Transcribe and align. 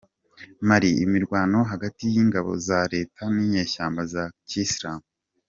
Mali 0.67 0.89
Imirwano 1.05 1.59
hagati 1.71 2.03
y’ingabo 2.13 2.51
za 2.67 2.79
Leta 2.93 3.21
n’inyeshyamba 3.35 4.01
za 4.13 4.23
Kiyisilamu 4.47 5.05